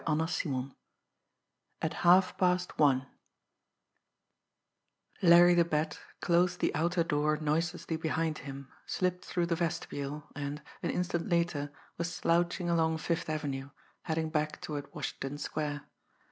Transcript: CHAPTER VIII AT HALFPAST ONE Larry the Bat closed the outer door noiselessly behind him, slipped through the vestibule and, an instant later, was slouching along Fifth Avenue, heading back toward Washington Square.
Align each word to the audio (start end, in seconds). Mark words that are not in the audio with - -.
CHAPTER 0.07 0.25
VIII 0.49 0.71
AT 1.83 1.93
HALFPAST 1.93 2.79
ONE 2.79 3.05
Larry 5.21 5.53
the 5.53 5.63
Bat 5.63 5.99
closed 6.21 6.59
the 6.59 6.73
outer 6.73 7.03
door 7.03 7.37
noiselessly 7.37 7.97
behind 7.97 8.39
him, 8.39 8.69
slipped 8.87 9.23
through 9.23 9.45
the 9.45 9.55
vestibule 9.55 10.23
and, 10.35 10.63
an 10.81 10.89
instant 10.89 11.29
later, 11.29 11.71
was 11.99 12.11
slouching 12.11 12.67
along 12.67 12.97
Fifth 12.97 13.29
Avenue, 13.29 13.69
heading 14.01 14.31
back 14.31 14.59
toward 14.59 14.91
Washington 14.91 15.37
Square. 15.37 15.83